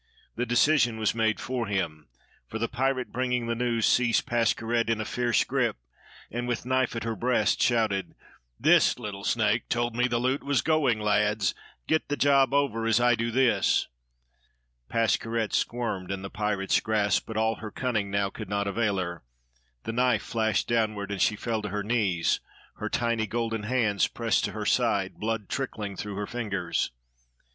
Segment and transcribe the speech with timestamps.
[0.35, 2.07] The decision was made for him;
[2.47, 5.77] for the pirate bringing the news, seized Pascherette in a fierce grip,
[6.31, 8.15] and with knife at her breast shouted:
[8.59, 11.53] "This little snake told me the loot was going, lads!
[11.85, 13.89] Get the job over, as I do this!"
[14.89, 19.23] Pascherette squirmed in the pirate's grasp, but all her cunning now could not avail her.
[19.83, 22.39] The knife flashed downward, and she fell to her knees,
[22.77, 26.89] her tiny golden hands pressed to her side, blood trickling through her fingers.